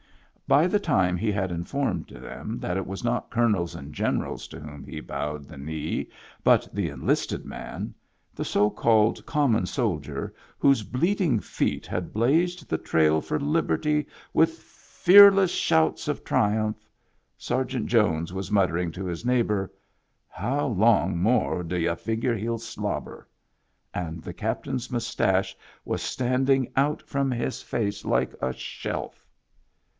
[0.47, 4.59] By the time he had informed them that it was not colonels and generals to
[4.59, 6.09] whom he bowed the knee,
[6.43, 7.93] but the enlisted man,
[8.35, 14.57] the so called common soldier, whose bleeding feet had blazed the trail for liberty with
[14.59, 16.85] fearless shouts of triumph.
[17.37, 19.71] Ser geant Jones was muttering to his neighbor,"
[20.41, 23.29] How long more d'yu figure hell slobber?"
[23.93, 25.55] and the captain's mustache
[25.85, 29.25] was standing out from his face like a shelf.